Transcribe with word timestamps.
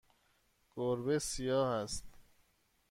گربه 0.71 1.19
سیاه 1.19 1.65
است. 1.81 2.05